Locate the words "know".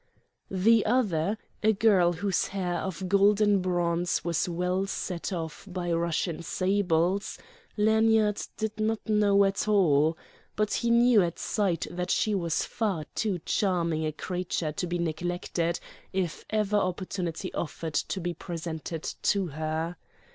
9.07-9.43